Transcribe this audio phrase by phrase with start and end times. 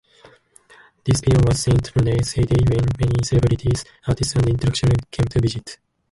[1.03, 5.77] This period was Saint-Lunaire's heyday, when many celebrities, artists and intellectuals came to visit.